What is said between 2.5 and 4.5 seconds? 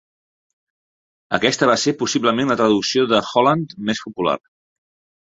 la traducció de Holland més popular.